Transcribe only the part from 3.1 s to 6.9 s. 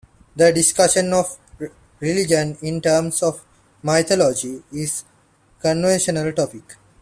of mythology is a controversial topic.